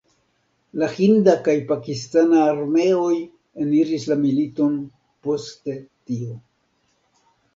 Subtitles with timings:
[0.83, 3.11] La hinda kaj pakistana armeoj
[3.65, 4.81] eniris la militon
[5.27, 5.75] poste
[6.09, 6.39] tio.